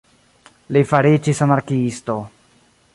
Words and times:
Li 0.77 0.83
fariĝis 0.93 1.43
anarkiisto. 1.49 2.21